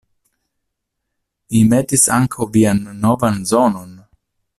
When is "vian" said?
2.57-2.81